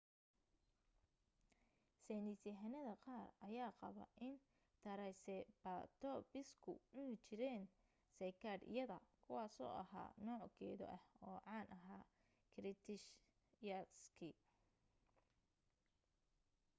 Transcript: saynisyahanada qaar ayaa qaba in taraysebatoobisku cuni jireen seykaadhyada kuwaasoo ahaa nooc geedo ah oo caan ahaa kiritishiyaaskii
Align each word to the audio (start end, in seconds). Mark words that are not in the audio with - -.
saynisyahanada 2.05 2.93
qaar 3.05 3.27
ayaa 3.47 3.71
qaba 3.81 4.05
in 4.27 4.37
taraysebatoobisku 4.83 6.71
cuni 6.93 7.15
jireen 7.27 7.67
seykaadhyada 8.17 8.97
kuwaasoo 9.25 9.71
ahaa 9.83 10.09
nooc 10.25 10.49
geedo 10.59 10.85
ah 10.97 11.03
oo 11.31 11.39
caan 11.47 11.67
ahaa 11.77 12.03
kiritishiyaaskii 12.53 14.35